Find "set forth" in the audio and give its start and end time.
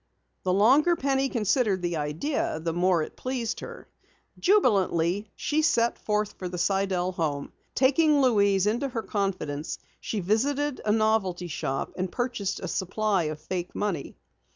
5.61-6.33